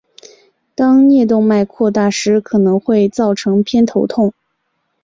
[0.73, 4.33] 当颞动脉扩大时可能会造成偏头痛。